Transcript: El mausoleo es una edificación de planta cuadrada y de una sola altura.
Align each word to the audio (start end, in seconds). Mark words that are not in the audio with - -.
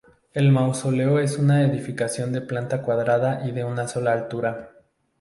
El 0.33 0.51
mausoleo 0.51 1.19
es 1.19 1.37
una 1.37 1.61
edificación 1.61 2.33
de 2.33 2.41
planta 2.41 2.81
cuadrada 2.81 3.45
y 3.47 3.51
de 3.51 3.65
una 3.65 3.87
sola 3.87 4.13
altura. 4.13 4.71